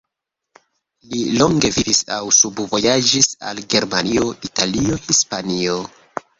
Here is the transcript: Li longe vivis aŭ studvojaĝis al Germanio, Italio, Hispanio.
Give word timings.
Li 1.09 1.19
longe 1.41 1.71
vivis 1.75 2.01
aŭ 2.17 2.17
studvojaĝis 2.39 3.29
al 3.53 3.63
Germanio, 3.77 4.35
Italio, 4.51 5.01
Hispanio. 5.07 5.81